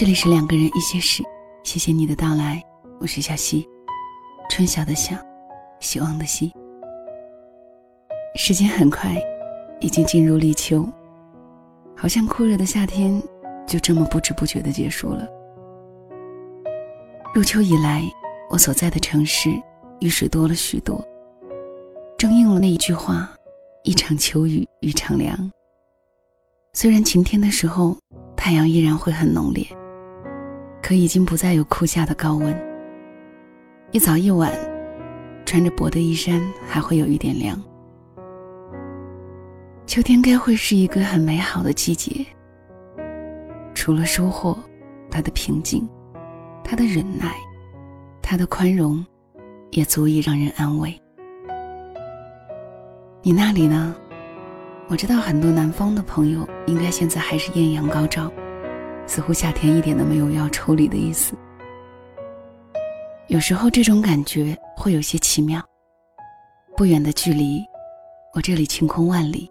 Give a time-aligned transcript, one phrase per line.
[0.00, 1.22] 这里是两个人一些事，
[1.62, 2.64] 谢谢你的到来，
[3.00, 3.68] 我是小溪，
[4.48, 5.14] 春晓的晓，
[5.78, 6.50] 希望的希。
[8.34, 9.14] 时间很快，
[9.78, 10.88] 已经进入立秋，
[11.94, 13.22] 好像酷热的夏天
[13.66, 15.28] 就这么不知不觉的结束了。
[17.34, 18.02] 入秋以来，
[18.48, 19.50] 我所在的城市
[19.98, 20.98] 雨水多了许多，
[22.16, 23.30] 正应了那一句话：
[23.84, 25.52] 一场秋雨一场凉。
[26.72, 27.94] 虽然晴天的时候，
[28.34, 29.66] 太阳依然会很浓烈。
[30.90, 32.52] 可已经不再有酷夏的高温。
[33.92, 34.52] 一早一晚，
[35.46, 37.56] 穿着薄的衣衫还会有一点凉。
[39.86, 42.26] 秋天该会是一个很美好的季节。
[43.72, 44.58] 除了收获，
[45.08, 45.88] 它的平静，
[46.64, 47.36] 它的忍耐，
[48.20, 49.06] 它的宽容，
[49.70, 51.00] 也足以让人安慰。
[53.22, 53.94] 你那里呢？
[54.88, 58.28] 我知道很多南方的朋友应该现在还是艳阳高照。
[59.10, 61.34] 似乎夏天一点都没有要抽离的意思。
[63.26, 65.60] 有时候这种感觉会有些奇妙。
[66.76, 67.60] 不远的距离，
[68.32, 69.50] 我这里晴空万里，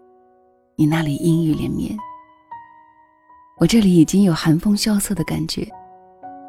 [0.76, 1.94] 你那里阴雨连绵。
[3.58, 5.68] 我这里已经有寒风萧瑟的感觉，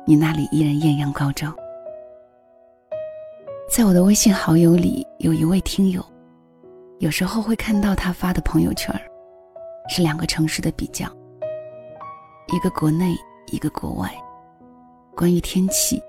[0.07, 1.53] 你那里依然艳阳高照。
[3.69, 6.01] 在我的微信好友里有一位听友，
[6.99, 8.97] 有时候会看到他发的朋友圈，
[9.89, 11.05] 是两个城市的比较。
[12.53, 14.13] 一个国内，一个国外，
[15.15, 16.03] 关于天气，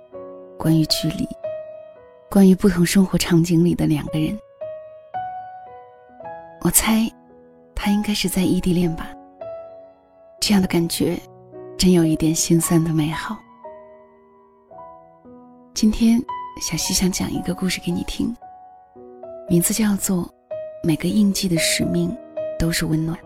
[0.58, 1.24] 关于距离，
[2.28, 4.36] 关于不同生活场景里的两个人。
[6.62, 7.08] 我猜，
[7.76, 9.08] 他应该是在异地恋吧。
[10.40, 11.16] 这样的感觉，
[11.78, 13.38] 真有一点心酸的美好。
[15.74, 16.20] 今天，
[16.60, 18.36] 小溪想讲一个故事给你听，
[19.48, 20.24] 名字叫做
[20.82, 22.12] 《每个印记的使命
[22.58, 23.16] 都是温暖》，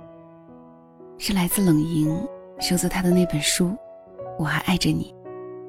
[1.16, 2.14] 是来自冷莹。
[2.58, 3.68] 收自他的那本书，
[4.38, 5.14] 《我还爱着你，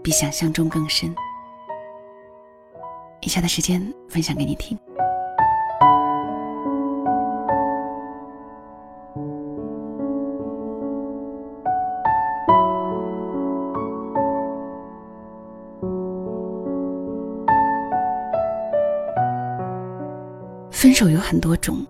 [0.01, 1.09] 比想象中更深》。
[3.21, 4.77] 以下的时间分享给你听。
[20.71, 21.85] 分手有很多种，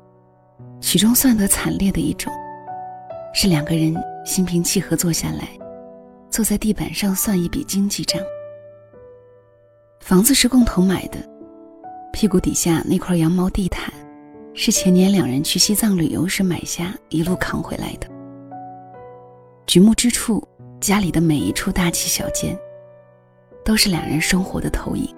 [0.81, 2.33] 其中算得惨烈的一种。
[3.39, 5.47] 是两个人心平气和坐下来，
[6.27, 8.19] 坐在地板上算一笔经济账。
[9.99, 11.19] 房子是共同买的，
[12.11, 13.93] 屁股底下那块羊毛地毯，
[14.55, 18.09] 是前年两人去西藏旅游时买下，一路扛回来的。
[19.67, 20.43] 举目之处，
[20.81, 22.57] 家里的每一处大气小间，
[23.63, 25.15] 都是两人生活的投影。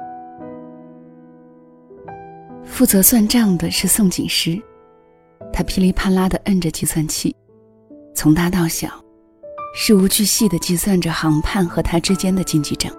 [2.65, 4.61] 负责算账的是宋锦诗，
[5.53, 7.33] 他噼里啪啦地摁着计算器。
[8.13, 8.89] 从大到小，
[9.73, 12.91] 事无巨细地计算着航盼和他之间的经济账。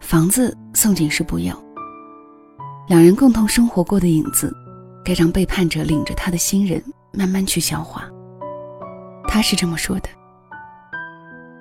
[0.00, 1.56] 房子，宋锦是不要。
[2.88, 4.52] 两人共同生活过的影子，
[5.04, 6.82] 该让背叛者领着他的新人
[7.12, 8.08] 慢慢去消化。
[9.28, 10.08] 他是这么说的。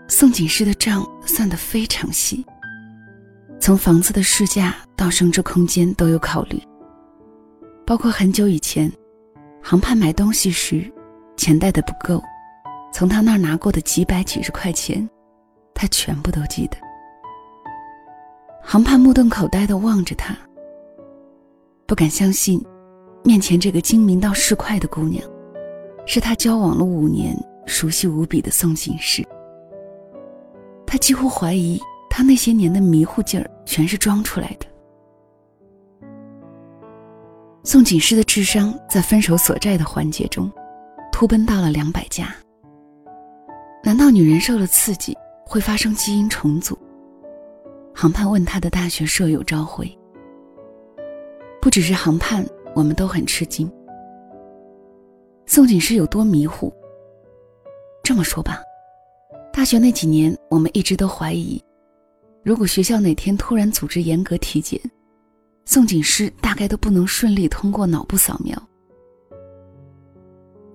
[0.07, 2.43] 宋锦诗的账算得非常细，
[3.59, 6.59] 从房子的市价到升值空间都有考虑，
[7.85, 8.91] 包括很久以前，
[9.61, 10.91] 航盼买东西时。
[11.39, 12.21] 钱带的不够，
[12.91, 15.09] 从他那儿拿过的几百几十块钱，
[15.73, 16.75] 他全部都记得。
[18.61, 20.37] 航盼目瞪口呆的望着他，
[21.87, 22.61] 不敢相信，
[23.23, 25.23] 面前这个精明到市侩的姑娘，
[26.05, 27.33] 是他交往了五年、
[27.65, 29.25] 熟悉无比的宋锦诗。
[30.85, 34.65] 他几乎怀疑，他那些年的迷糊劲儿全是装出来的。
[37.63, 40.51] 宋锦诗的智商在分手索债的环节中。
[41.19, 42.33] 突奔到了两百家。
[43.83, 45.13] 难道女人受了刺激
[45.45, 46.79] 会发生基因重组？
[47.93, 49.85] 航盼问他的大学舍友朝晖。
[51.61, 53.69] 不只是航盼，我们都很吃惊。
[55.45, 56.73] 宋锦诗有多迷糊？
[58.01, 58.61] 这么说吧，
[59.51, 61.61] 大学那几年，我们一直都怀疑，
[62.45, 64.79] 如果学校哪天突然组织严格体检，
[65.65, 68.57] 宋锦诗大概都不能顺利通过脑部扫描。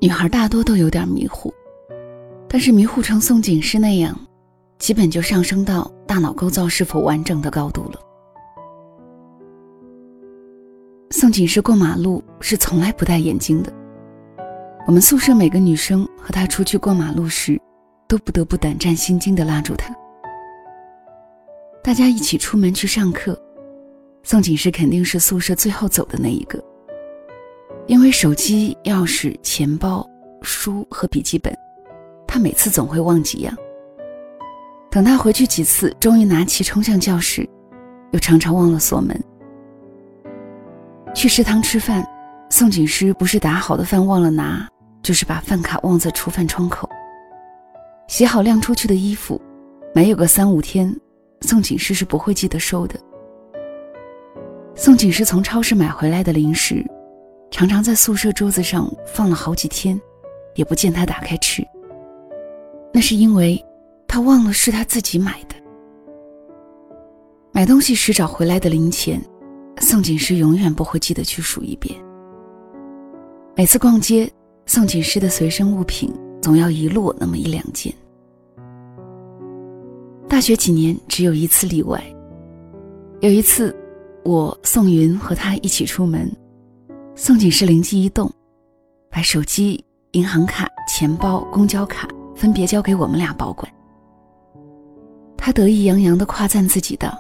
[0.04, 1.50] 女孩大多都有点迷糊，
[2.46, 4.14] 但是迷糊成宋锦诗那样，
[4.78, 7.98] 基本就上升到大脑构造是否完整的高度了。
[11.08, 13.72] 宋锦诗过马路是从来不戴眼镜的，
[14.86, 17.58] 我们宿舍每个女生和她出去过马路时，
[18.06, 19.96] 都不得不胆战心惊地拉住她。
[21.82, 23.40] 大家一起出门去上课，
[24.22, 26.62] 宋锦诗肯定是宿舍最后走的那一个。
[27.86, 30.08] 因为手机、钥匙、钱包、
[30.40, 31.54] 书和笔记本，
[32.26, 33.54] 他每次总会忘记样。
[34.90, 37.46] 等他回去几次，终于拿起冲向教室，
[38.12, 39.22] 又常常忘了锁门。
[41.14, 42.06] 去食堂吃饭，
[42.48, 44.66] 宋锦诗不是打好的饭忘了拿，
[45.02, 46.88] 就是把饭卡忘在厨饭窗口。
[48.08, 49.40] 洗好晾出去的衣服，
[49.94, 50.94] 没有个三五天，
[51.42, 52.98] 宋锦诗是不会记得收的。
[54.74, 56.84] 宋锦诗从超市买回来的零食，
[57.50, 60.00] 常常在宿舍桌子上放了好几天，
[60.54, 61.62] 也不见他打开吃。
[62.92, 63.64] 那是因为。
[64.06, 65.56] 他忘了是他自己买的。
[67.50, 69.20] 买东西时找回来的零钱，
[69.80, 71.92] 宋锦诗永远不会记得去数一遍。
[73.56, 74.30] 每次逛街，
[74.66, 77.92] 宋锦诗的随身物品总要遗落那么一两件。
[80.28, 82.00] 大学几年只有一次例外。
[83.18, 83.74] 有一次，
[84.22, 86.30] 我宋云和他一起出门，
[87.16, 88.28] 宋锦诗灵机一动，
[89.08, 89.82] 把手机、
[90.12, 93.72] 银行卡、钱包、公交卡分别交给我们俩保管。
[95.36, 97.16] 他得意洋洋地夸赞自己道：“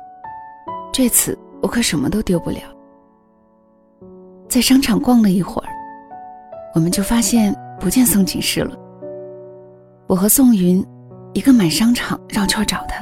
[0.92, 2.58] 这次我可什么都丢不了。”
[4.50, 5.68] 在商场逛了一会儿，
[6.74, 8.76] 我们就发现不见宋锦诗了。
[10.08, 10.84] 我和宋云，
[11.34, 12.96] 一个满商场绕圈找他，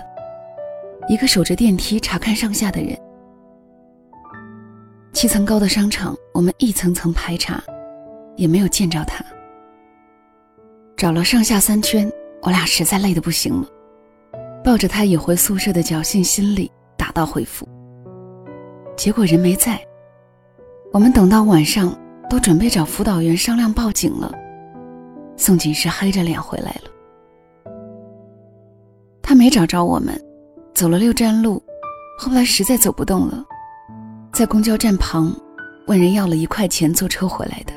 [1.09, 2.95] 一个守着电梯查看上下的人。
[5.13, 7.63] 七层高的商场，我们一层层排查，
[8.37, 9.23] 也没有见着他。
[10.97, 12.11] 找了上下三圈，
[12.41, 13.69] 我俩实在累得不行了。
[14.65, 17.69] 抱着他也回宿舍的侥幸心理打道回府，
[18.97, 19.79] 结果人没在。
[20.93, 21.95] 我们等到晚上，
[22.31, 24.33] 都准备找辅导员商量报警了。
[25.37, 27.71] 宋锦是黑着脸回来了，
[29.21, 30.19] 他没找着我们，
[30.75, 31.63] 走了六站路，
[32.19, 33.45] 后来实在走不动了，
[34.33, 35.31] 在公交站旁
[35.87, 37.73] 问人要了一块钱坐车回来的。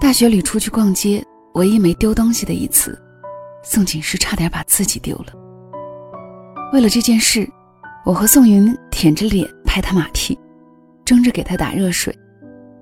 [0.00, 3.00] 大学里出去逛街，唯一没丢东西的一次。
[3.62, 5.26] 宋锦诗差点把自己丢了。
[6.72, 7.48] 为了这件事，
[8.04, 10.36] 我和宋云舔着脸拍他马屁，
[11.04, 12.12] 争着给他打热水，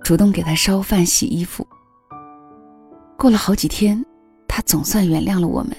[0.01, 1.67] 主动给他烧饭洗衣服。
[3.19, 4.03] 过了好几天，
[4.47, 5.77] 他总算原谅了我们。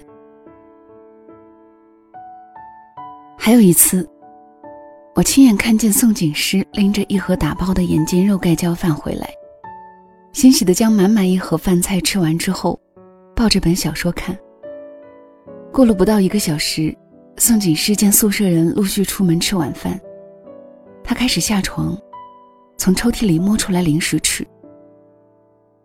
[3.38, 4.08] 还有一次，
[5.20, 9.30] 我亲眼看见宋锦诗拎着一盒打包的眼尖肉盖浇饭回来，
[10.32, 12.80] 欣喜地将满满一盒饭菜吃完之后，
[13.36, 14.34] 抱着本小说看。
[15.74, 16.98] 过了不到一个小时，
[17.36, 20.00] 宋锦诗见宿舍人陆续出门吃晚饭，
[21.04, 21.98] 他开始下床，
[22.78, 24.48] 从抽屉里摸出来零食吃。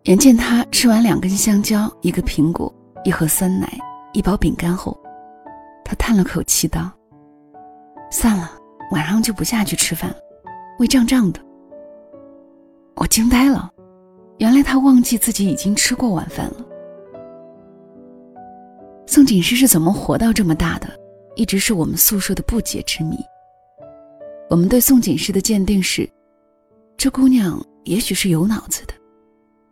[0.03, 2.73] 眼见他吃完两根香蕉、一个苹果、
[3.03, 3.69] 一盒酸奶、
[4.13, 4.97] 一包饼干后，
[5.83, 6.89] 他叹了口气道
[8.09, 8.49] ：“算了，
[8.91, 10.15] 晚上就不下去吃饭，
[10.79, 11.39] 胃胀胀的。”
[12.95, 13.69] 我惊呆了，
[14.37, 16.65] 原来他忘记自己已经吃过晚饭了。
[19.07, 20.87] 宋锦诗是怎么活到这么大的，
[21.35, 23.17] 一直是我们宿舍的不解之谜。
[24.49, 26.09] 我们对宋锦诗的鉴定是：
[26.97, 28.93] 这姑娘也许是有脑子的，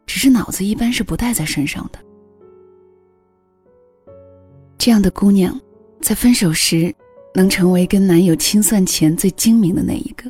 [0.05, 1.99] 只是脑子一般是不带在身上的。
[4.77, 5.59] 这样的姑娘，
[6.01, 6.93] 在分手时
[7.35, 10.29] 能成为跟男友清算前最精明的那一个，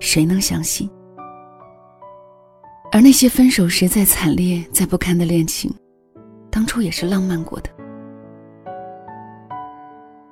[0.00, 0.90] 谁能相信？
[2.90, 5.72] 而那些分手时再惨烈、再不堪的恋情，
[6.50, 7.70] 当初也是浪漫过的。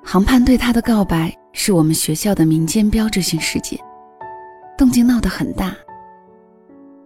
[0.03, 3.79] 航盼对他的告白是我们学校的民间标志性事件，
[4.77, 5.73] 动静闹得很大。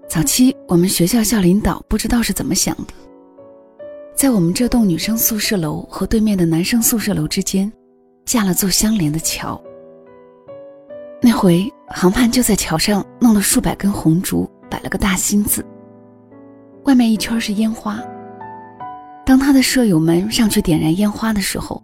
[0.10, 2.94] 早期我们学校校领导不知道是怎么想的，
[4.16, 7.72] 在我们这栋女生宿舍楼和对面的男生宿舍楼之间，
[8.26, 9.62] 架了座相连的桥。
[11.22, 15.66] 那回航盼就在桥上弄了数百根红烛，摆了个大心字，
[16.84, 18.02] 外面一圈是烟花。
[19.26, 21.82] 当他的舍友们上去点燃烟花的时候。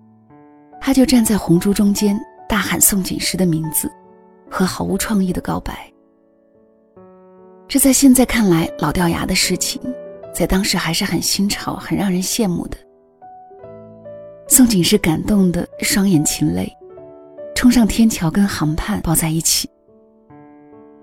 [0.81, 2.17] 他就站在红烛中间，
[2.47, 3.91] 大喊宋锦诗的名字，
[4.49, 5.91] 和毫无创意的告白。
[7.67, 9.81] 这在现在看来老掉牙的事情，
[10.33, 12.77] 在当时还是很新潮、很让人羡慕的。
[14.49, 16.67] 宋锦诗感动的双眼噙泪，
[17.55, 19.69] 冲上天桥跟航盼抱在一起。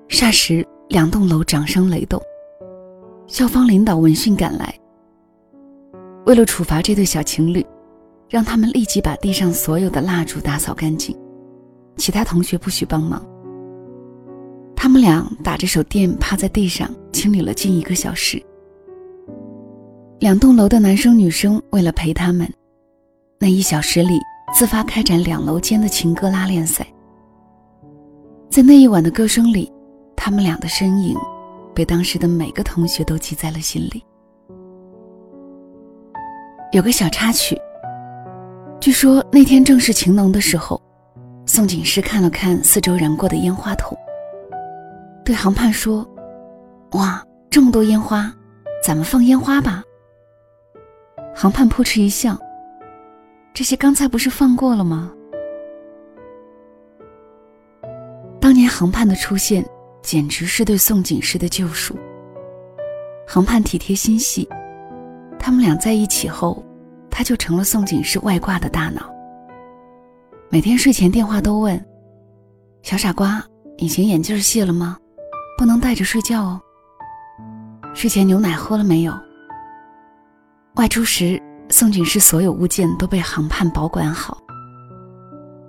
[0.09, 2.21] 霎时，两栋楼掌声雷动，
[3.29, 4.75] 校方领导闻讯赶来，
[6.27, 7.65] 为了处罚这对小情侣。
[8.29, 11.17] 让他们立即把地上所有的蜡烛打扫干净，
[11.97, 13.25] 其他同学不许帮忙。
[14.75, 18.45] 他们俩打着手电趴在地上清理了近一个小时。
[20.19, 22.53] 两栋楼的男生女生为了陪他们，
[23.39, 24.19] 那一小时里
[24.55, 26.87] 自发开展两楼间的情歌拉练赛。
[28.49, 29.71] 在那一晚的歌声里，
[30.17, 31.15] 他们俩的身影
[31.75, 34.03] 被当时的每个同学都记在了心里。
[36.73, 37.59] 有个小插曲。
[38.81, 40.81] 据说那天正是情浓的时候，
[41.45, 43.97] 宋锦诗看了看四周燃过的烟花筒，
[45.25, 46.07] 对航盼说
[46.93, 48.33] ：“哇，这么多烟花，
[48.83, 49.83] 咱们放烟花吧。”
[51.35, 52.39] 航盼扑哧一笑
[53.57, 55.11] ：“这些刚才不是放过了吗？”
[58.39, 59.67] 当年杭盼的出现，
[60.03, 61.97] 简直是对宋锦诗的救赎。
[63.27, 64.47] 杭盼体贴心细，
[65.39, 66.63] 他们俩在一起后，
[67.11, 69.11] 他就成了宋锦诗外挂的大脑。
[70.51, 71.83] 每天睡前电话都问
[72.85, 73.43] ：“小傻瓜，
[73.79, 74.99] 隐形眼镜卸了吗？
[75.57, 76.61] 不能戴着睡觉哦。”
[77.95, 79.19] 睡前牛奶喝了没有？
[80.75, 84.39] 外出时，宋锦诗所有物件都被杭盼保管好。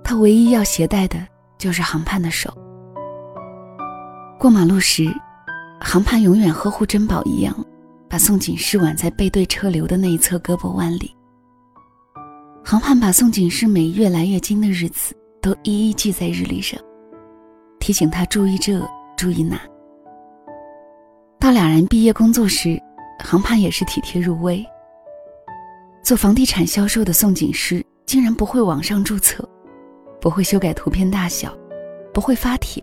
[0.04, 1.20] 他唯一要携带的
[1.58, 2.52] 就是杭盼的手。
[4.40, 5.12] 过马路时。
[5.80, 7.56] 航盼永远呵护珍宝一样，
[8.10, 11.16] 把宋锦诗挽在背对车流的那一侧胳膊腕里。
[12.66, 16.80] 航盼把宋锦诗每月来月经的日子都一一记在日历上，
[17.80, 18.82] 提醒他注意这
[19.16, 19.56] 注意那。
[21.40, 22.82] 到两人毕业工作时，
[23.24, 24.66] 航盼也是体贴入微。
[26.08, 29.44] 做房地产销售的宋锦诗竟然不会网上注册，
[30.22, 31.54] 不会修改图片大小，
[32.14, 32.82] 不会发帖，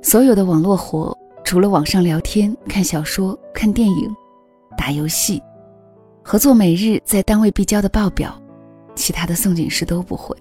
[0.00, 1.12] 所有的网络活。
[1.42, 4.14] 除了网上聊天、看小说、看电影、
[4.76, 5.42] 打游戏，
[6.22, 8.40] 合作每日在单位必交的报表，
[8.94, 10.36] 其他的宋锦诗都不会。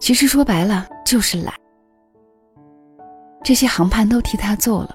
[0.00, 1.52] 其实说白了就是懒。
[3.42, 4.94] 这些航判都替他做了。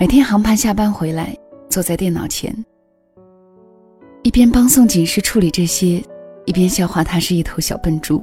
[0.00, 1.32] 每天航判下班回来，
[1.70, 2.52] 坐在电脑前，
[4.22, 6.02] 一边帮宋锦诗处理这些，
[6.44, 8.22] 一边笑话他是一头小笨猪。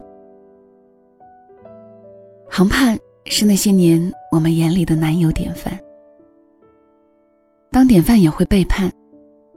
[2.49, 2.97] 航盼。
[3.27, 5.75] 是那些年我们眼里的男友典范。
[7.71, 8.87] 当典范也会背叛，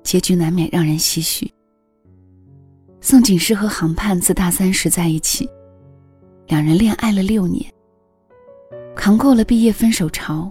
[0.03, 1.53] 结局难免让人唏嘘。
[2.99, 5.47] 宋锦诗和杭盼自大三时在一起，
[6.47, 7.71] 两人恋爱了六年，
[8.97, 10.51] 扛过了毕业分手潮，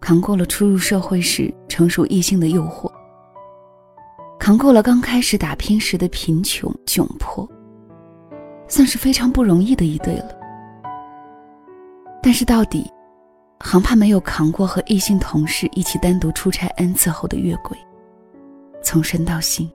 [0.00, 2.87] 扛过了初入社会时成熟异性的诱惑，
[4.48, 7.46] 扛过了刚开始打拼时的贫穷窘迫，
[8.66, 10.34] 算是非常不容易的一对了。
[12.22, 12.90] 但是到底，
[13.60, 17.76] 航盼没有扛过和异性同事一起单独出差 n 次后的越轨。
[18.82, 19.70] 从身到心，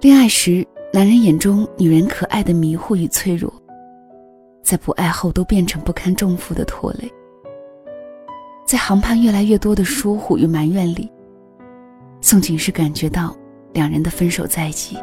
[0.00, 3.54] 恋爱时男人眼中女人可爱的迷糊与脆弱，
[4.64, 7.08] 在不爱后都变成不堪重负的拖累。
[8.66, 11.08] 在航盼越来越多的疏忽与埋怨里，
[12.24, 13.36] 宋锦是感觉到
[13.74, 14.96] 两人的分手在即。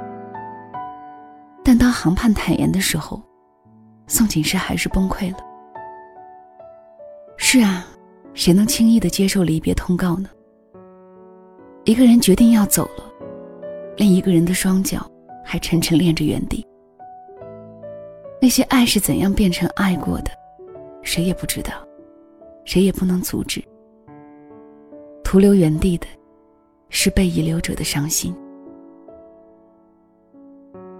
[1.64, 3.22] 但当航盼坦言的时候，
[4.08, 5.38] 宋锦诗还是崩溃了。
[7.38, 7.86] 是啊，
[8.34, 10.30] 谁能轻易的接受离别通告呢？
[11.84, 13.04] 一个人决定要走了，
[13.98, 15.08] 另一个人的双脚
[15.46, 16.66] 还沉沉恋着原地。
[18.42, 20.32] 那些爱是怎样变成爱过的，
[21.04, 21.72] 谁也不知道，
[22.66, 23.64] 谁也不能阻止。
[25.24, 26.08] 徒留原地的，
[26.92, 28.32] 是被遗留者的伤心。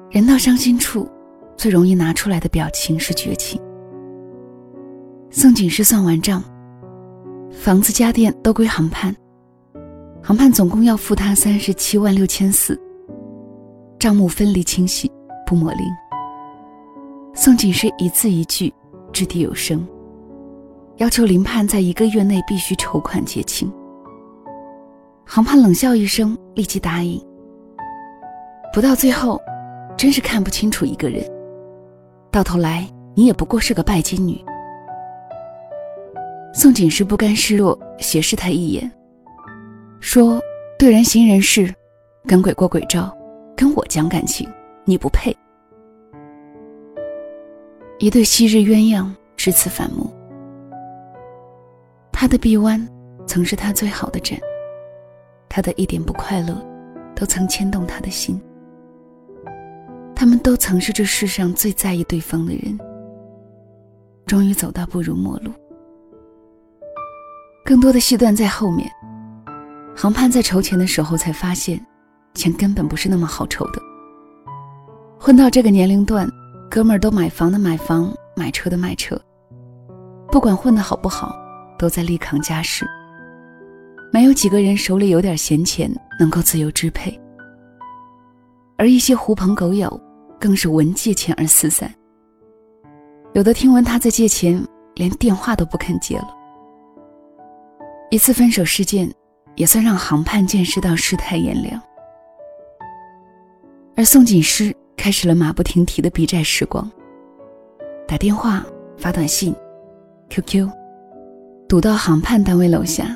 [0.10, 1.08] 人到伤心处。
[1.58, 3.62] 最容易拿出来的表情是绝情。
[5.30, 6.44] 宋锦诗算完账，
[7.52, 9.16] 房子家电都归航盼，
[10.24, 12.82] 航盼总共要付他三十七万六千四，
[14.00, 15.12] 账目分离清晰，
[15.46, 15.82] 不抹零。
[17.36, 18.74] 宋锦诗一字一句
[19.14, 19.88] 掷地有声，
[20.98, 23.72] 要求林盼在一个月内必须筹款结清。
[25.34, 27.18] 航盼冷笑一声，立即答应。
[28.74, 29.42] 不到最后，
[29.98, 31.24] 真是看不清楚一个人。
[32.30, 32.86] 到头来，
[33.16, 34.44] 你也不过是个拜金女。
[36.54, 38.92] 宋锦诗不甘示弱，斜视他一眼，
[40.02, 40.38] 说
[40.78, 41.74] ：“对人行人事，
[42.28, 43.10] 跟鬼过鬼招，
[43.56, 44.46] 跟我讲感情，
[44.84, 45.34] 你不配。”
[48.00, 50.14] 一对昔日鸳鸯至此反目。
[52.12, 52.86] 他的臂弯，
[53.26, 54.38] 曾是他最好的枕；
[55.54, 56.56] 他的一点不快乐，
[57.14, 58.42] 都曾牵动他的心。
[60.16, 62.80] 他们都曾是这世上最在意对方的人，
[64.26, 65.52] 终于走到不如陌路。
[67.66, 68.90] 更多的戏段在后面。
[69.94, 71.86] 航盼在筹钱的时候才发现，
[72.34, 73.82] 钱根本不是那么好筹的。
[75.20, 76.30] 混到这个年龄段，
[76.70, 79.20] 哥们儿都买房的买房，买车的买车，
[80.30, 81.36] 不管混得好不好，
[81.78, 82.88] 都在力扛家事。
[84.12, 87.20] 没有几个人手里有点闲钱能够自由支配，
[88.78, 90.00] 而一些狐朋狗友。
[90.42, 91.94] 更是闻借钱而四散。
[93.34, 94.60] 有的听闻他在借钱，
[94.96, 96.28] 连电话都不肯接了。
[98.10, 99.08] 一次分手事件，
[99.56, 101.80] 也算让航盼见识到世态炎凉。
[103.96, 106.92] 而宋锦诗开始了马不停蹄的逼债时光。
[108.08, 108.66] 打电话、
[108.98, 109.56] 发短信、
[110.32, 110.68] QQ，
[111.70, 113.16] 堵到航盼单位楼下。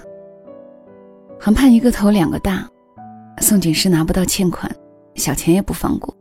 [1.46, 2.68] 航盼一个头两个大，
[3.38, 4.68] 宋锦诗拿不到欠款，
[5.14, 6.12] 小钱也不放过。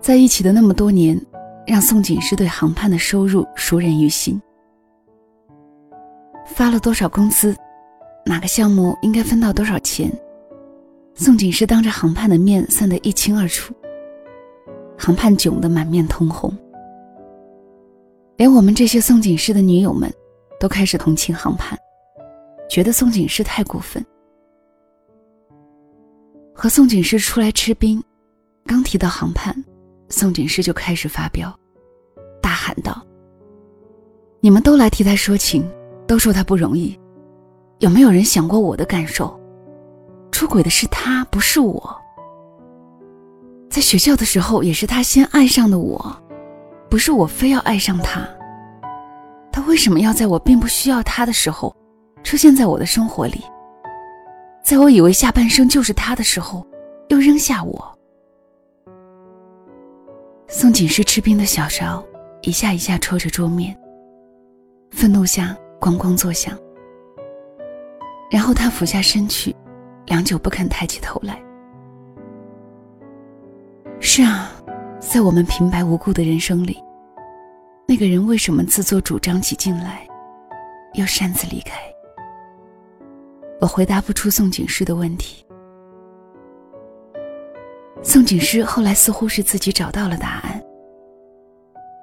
[0.00, 1.20] 在一起的那么多年，
[1.66, 4.40] 让宋锦诗对航盼的收入熟人于心。
[6.46, 7.56] 发了多少工资，
[8.24, 10.08] 哪个项目应该分到多少钱，
[11.16, 13.74] 宋锦诗当着航盼的面算得一清二楚。
[14.96, 16.56] 航盼窘得满面通红，
[18.36, 20.08] 连我们这些宋锦诗的女友们，
[20.60, 21.76] 都开始同情航盼，
[22.68, 24.04] 觉得宋锦诗太过分。
[26.54, 28.02] 和宋锦诗出来吃冰，
[28.66, 29.54] 刚提到航盼，
[30.08, 31.52] 宋锦诗就开始发飙，
[32.42, 33.00] 大喊道
[34.40, 35.68] ：“你们都来替他说情。”
[36.08, 36.98] 都说他不容易，
[37.80, 39.38] 有没有人想过我的感受？
[40.32, 41.94] 出轨的是他，不是我。
[43.68, 46.22] 在学校的时候，也是他先爱上的我，
[46.88, 48.26] 不是我非要爱上他。
[49.52, 51.76] 他为什么要在我并不需要他的时候，
[52.28, 53.42] 出现在我的生活里？
[54.62, 56.62] 在我以为下半生就是他的时候，
[57.08, 57.98] 又扔下我？
[60.46, 62.04] 宋锦诗吃冰的小勺
[62.42, 63.74] 一下一下戳着桌面，
[64.90, 65.56] 愤怒下。
[65.80, 66.58] 咣咣作响，
[68.32, 69.54] 然后他俯下身去，
[70.06, 71.40] 良久不肯抬起头来。
[74.00, 74.50] 是啊，
[75.00, 76.82] 在我们平白无故的人生里，
[77.86, 80.06] 那个人为什么自作主张挤进来，
[80.94, 81.78] 又擅自离开？
[83.60, 85.44] 我回答不出宋景诗的问题。
[88.02, 90.62] 宋景诗后来似乎是自己找到了答案。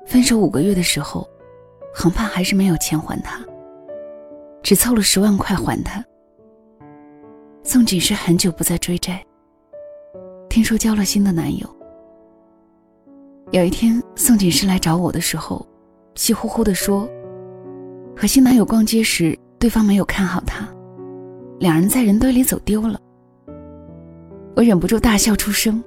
[0.05, 1.27] 分手五个月的时候，
[1.93, 3.43] 恒盼还是没有钱还他。
[4.61, 6.03] 只凑了十万块还他。
[7.63, 9.23] 宋锦诗很久不再追债。
[10.49, 11.67] 听说交了新的男友。
[13.51, 15.65] 有一天，宋锦诗来找我的时候，
[16.15, 17.07] 气呼呼地说
[18.17, 20.67] ：“和新男友逛街时，对方没有看好她，
[21.59, 22.99] 两人在人堆里走丢了。”
[24.55, 25.83] 我忍不住大笑出声，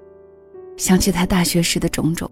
[0.77, 2.31] 想起他大学时的种种。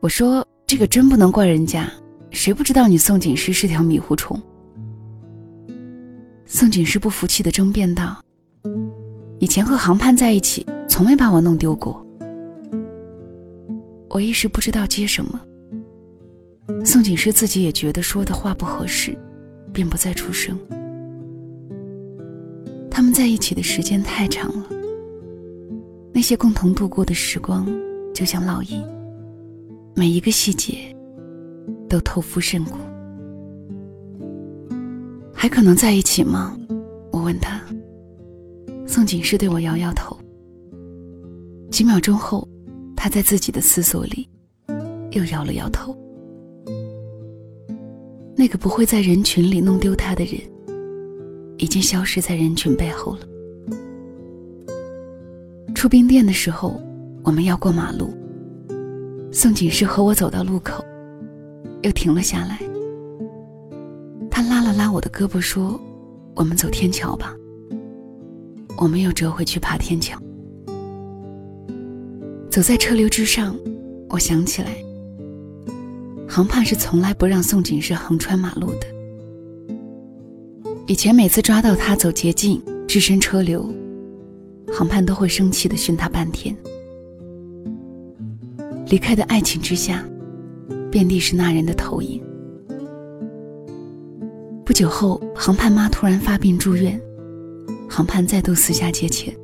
[0.00, 1.90] 我说：“这个真不能怪人家，
[2.30, 4.40] 谁不知道你宋锦诗是条迷糊虫？”
[6.46, 8.22] 宋锦诗不服气的争辩道
[9.38, 12.04] ：“以前和航盼在一起，从没把我弄丢过。”
[14.08, 15.40] 我一时不知道接什么。
[16.84, 19.16] 宋锦诗自己也觉得说的话不合适，
[19.72, 20.58] 便不再出声。
[23.16, 24.66] 在一起的时间太长了，
[26.12, 27.66] 那些共同度过的时光，
[28.12, 28.84] 就像烙印，
[29.94, 30.94] 每一个细节
[31.88, 32.76] 都透肤渗骨。
[35.32, 36.54] 还可能在一起吗？
[37.10, 37.58] 我问他。
[38.86, 40.14] 宋锦诗对我摇摇头。
[41.70, 42.46] 几秒钟后，
[42.94, 44.28] 他在自己的思索里
[45.12, 45.96] 又摇了摇头。
[48.36, 50.38] 那个不会在人群里弄丢他的人，
[51.58, 53.20] 已经消失在人群背后了。
[55.74, 56.80] 出冰店的时候，
[57.22, 58.12] 我们要过马路。
[59.30, 60.82] 宋锦诗和我走到路口，
[61.82, 62.58] 又停了下来。
[64.30, 65.78] 他拉了拉我的胳膊，说
[66.34, 67.34] ：“我们走天桥吧。”
[68.78, 70.18] 我们又折回去爬天桥。
[72.50, 73.54] 走在车流之上，
[74.08, 74.76] 我想起来，
[76.28, 78.86] 航盼是从来不让宋锦诗横穿马路的。
[80.88, 83.68] 以前每次抓到他走捷径、置身车流，
[84.72, 86.56] 航盼都会生气的训他半天。
[88.86, 90.08] 离开的爱情之下，
[90.88, 92.22] 遍地是那人的投影。
[94.64, 97.00] 不久后，航盼妈突然发病住院，
[97.90, 99.34] 航盼再度私下借钱。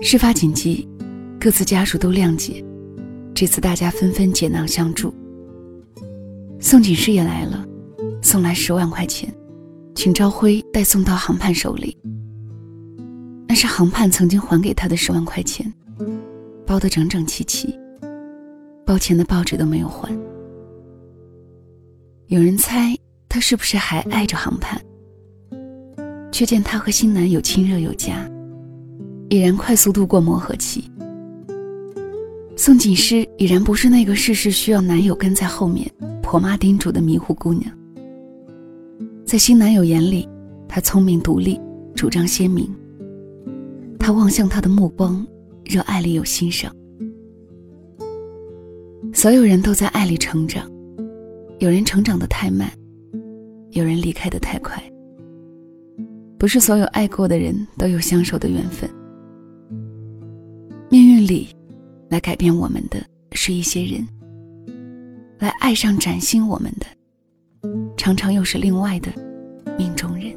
[0.00, 0.88] 事发紧急，
[1.38, 2.64] 各自家属都谅解，
[3.34, 5.12] 这次大家纷纷解囊相助。
[6.58, 7.66] 宋锦诗也来了，
[8.22, 9.30] 送来十万块钱，
[9.96, 11.96] 请朝晖代送到航盼手里。
[13.48, 15.72] 那是航盼曾经还给他的十万块钱，
[16.66, 17.74] 包得整整齐齐，
[18.84, 20.16] 包钱的报纸都没有还。
[22.28, 22.94] 有人猜。
[23.28, 24.80] 他是不是还爱着航盼？
[26.32, 28.26] 却见他和新男友亲热有加，
[29.28, 30.90] 已然快速度过磨合期。
[32.56, 35.86] 宋锦诗已然不是那个事事需要男友跟在后面、
[36.22, 37.70] 婆妈叮嘱的迷糊姑娘。
[39.26, 40.28] 在新男友眼里，
[40.68, 41.60] 她聪明独立，
[41.96, 42.72] 主张鲜明。
[43.98, 45.26] 他望向她的目光，
[45.64, 46.72] 热爱里有欣赏。
[49.12, 50.70] 所有人都在爱里成长，
[51.58, 52.70] 有人成长的太慢。
[53.72, 54.80] 有人离开的太快，
[56.38, 58.88] 不是所有爱过的人都有相守的缘分。
[60.88, 61.48] 命运里，
[62.08, 64.06] 来改变我们的是一些人，
[65.40, 66.86] 来爱上、崭新我们的，
[67.96, 69.12] 常常又是另外的
[69.78, 70.32] 命中人。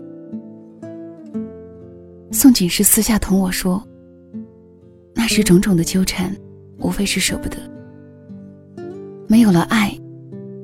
[2.31, 3.83] 宋锦时私下同我说
[5.15, 6.35] ：“那时种种的纠缠，
[6.77, 7.57] 无非是舍不得。
[9.27, 9.97] 没有了爱，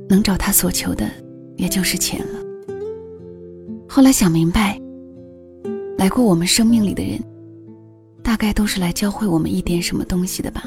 [0.08, 1.10] 能找他所求的，
[1.58, 2.40] 也就是钱了。
[3.88, 4.80] 后来想明白，
[5.98, 7.20] 来过我们生命里的人，
[8.22, 10.64] 大概都是来教会我们一点什么东西的吧。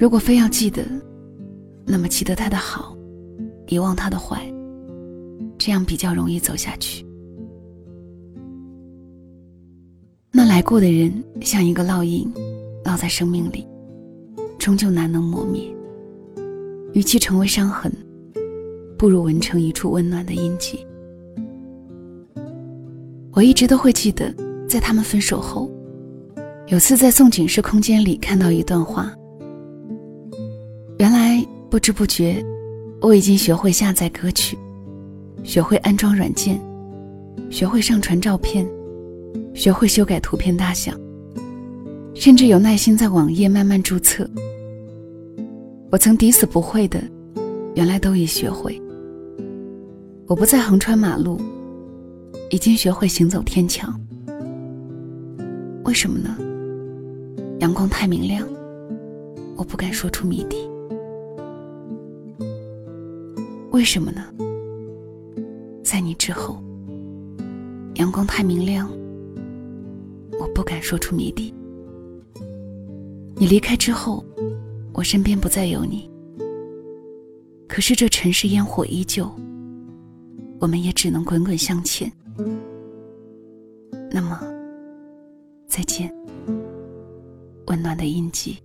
[0.00, 0.82] 如果非要记得，
[1.84, 2.95] 那么记得他的好，
[3.68, 4.42] 遗忘他的坏，
[5.58, 7.04] 这样比较容易走下去。”
[10.30, 12.30] 那来过的人像一个烙印，
[12.84, 13.66] 烙在生命里，
[14.58, 15.62] 终究难能磨灭。
[16.92, 17.92] 与其成为伤痕，
[18.98, 20.86] 不如纹成一处温暖的印记。
[23.32, 24.34] 我一直都会记得，
[24.66, 25.70] 在他们分手后，
[26.68, 29.12] 有次在宋景诗空间里看到一段话。
[30.98, 32.42] 原来不知不觉，
[33.00, 34.56] 我已经学会下载歌曲，
[35.44, 36.60] 学会安装软件，
[37.50, 38.66] 学会上传照片。
[39.54, 40.92] 学会修改图片大小，
[42.14, 44.28] 甚至有耐心在网页慢慢注册。
[45.90, 47.02] 我曾抵死不会的，
[47.74, 48.78] 原来都已学会。
[50.26, 51.40] 我不再横穿马路，
[52.50, 53.88] 已经学会行走天桥。
[55.84, 56.36] 为什么呢？
[57.60, 58.46] 阳光太明亮，
[59.56, 60.68] 我不敢说出谜底。
[63.76, 64.24] 为什么呢？
[65.84, 66.62] 在你之后，
[67.96, 68.90] 阳光太明亮。
[70.40, 71.54] 我不敢说出谜底。
[73.34, 74.24] 你离开之后，
[74.94, 76.10] 我身边不再有你。
[77.68, 79.30] 可是这尘世烟火依旧，
[80.58, 82.10] 我们也只能滚滚向前。
[84.10, 84.40] 那么，
[85.68, 86.10] 再见，
[87.66, 88.56] 温暖的印记。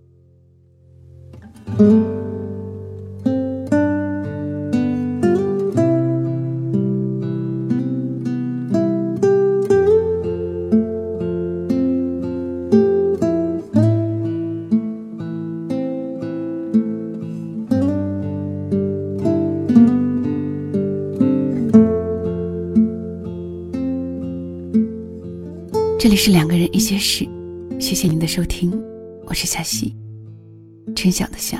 [31.01, 31.57] 春晓的晓，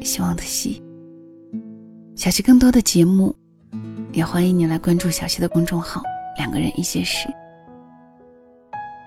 [0.00, 0.82] 希望的希。
[2.16, 3.32] 小溪更多的节目，
[4.10, 6.02] 也欢迎你来关注小溪的公众号
[6.36, 7.28] “两个人一些事”，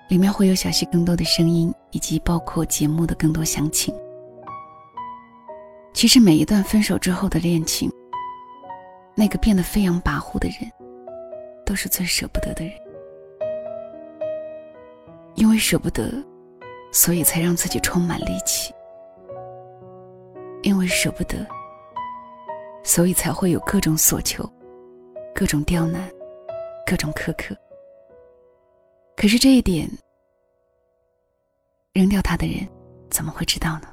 [0.08, 3.94] 里面会有小溪更多的声音，以及包括节目的更多详情。
[5.92, 7.92] 其实每一段分手之后的恋情，
[9.14, 10.72] 那个变得飞扬跋扈的人，
[11.66, 12.72] 都是最舍不得的人。
[15.34, 16.24] 因为舍不得，
[16.92, 18.72] 所以才让自己充满戾气；
[20.66, 21.46] 因为舍不得，
[22.82, 24.44] 所以才会有各种索求、
[25.32, 26.10] 各种刁难、
[26.84, 27.56] 各种苛刻。
[29.16, 29.88] 可是这一点，
[31.92, 32.66] 扔掉他的人
[33.08, 33.86] 怎么会知道呢？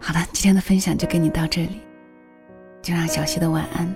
[0.00, 1.80] 好了，今天的分享就跟你到这里，
[2.80, 3.92] 就让小溪的晚安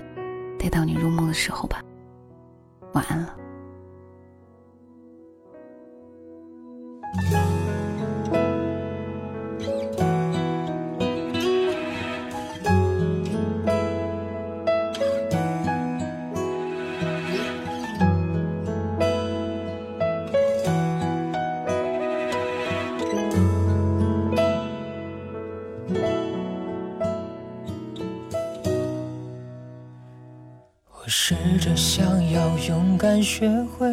[0.59, 1.81] 带到你入梦的时候吧。
[2.95, 3.46] 晚安了。
[31.77, 33.87] 想要勇敢学会。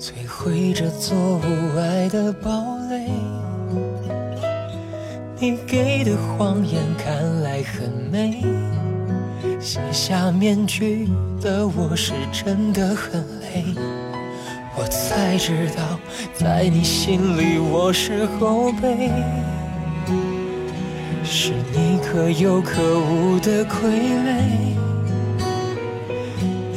[0.00, 2.50] 摧毁这座无爱的堡
[2.88, 3.10] 垒。
[5.38, 8.42] 你给的谎言看来很美，
[9.60, 11.06] 卸下面具
[11.40, 13.64] 的我是真的很累。
[14.74, 16.00] 我才知道，
[16.32, 19.10] 在你心里我是后辈，
[21.22, 24.72] 是你可有可无的傀儡。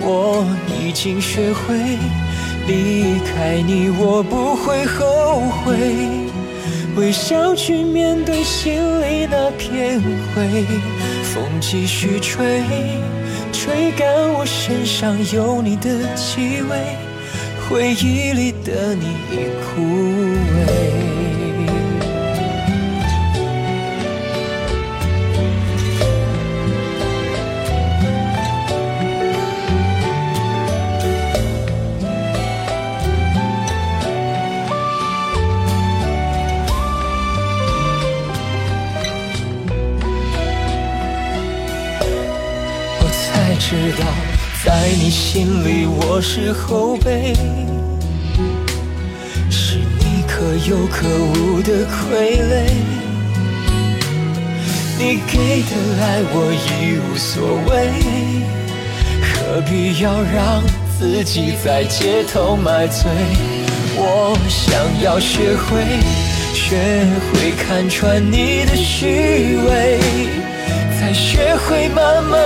[0.00, 0.44] 我
[0.80, 1.74] 已经学会
[2.66, 5.76] 离开你，我不会后悔。
[6.96, 10.00] 微笑去面对心里那片
[10.34, 10.64] 灰，
[11.22, 12.62] 风继续吹，
[13.52, 16.96] 吹干我身上有你的气味，
[17.68, 19.82] 回忆里的你已枯
[20.56, 21.35] 萎。
[44.66, 47.32] 在你心里我是后背，
[49.48, 52.66] 是你可有可无的傀儡。
[54.98, 55.70] 你给的
[56.02, 57.94] 爱我已无所谓，
[59.22, 60.60] 何必要让
[60.98, 63.08] 自己在街头买醉？
[63.96, 65.84] 我想要学会，
[66.52, 70.00] 学会看穿你的虚伪。
[70.98, 72.45] 才学会慢慢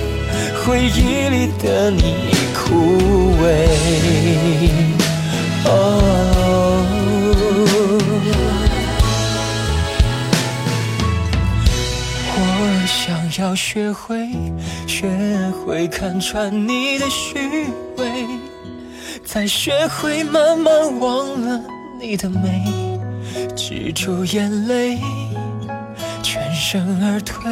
[0.63, 3.43] 回忆里的你已枯萎。
[12.33, 12.37] 我
[12.85, 14.29] 想要学会，
[14.87, 15.09] 学
[15.65, 17.39] 会看穿你的虚
[17.97, 18.27] 伪，
[19.25, 21.59] 再学会慢慢忘了
[21.99, 22.99] 你的美，
[23.55, 24.99] 止住眼泪。
[26.21, 27.51] 全身而退，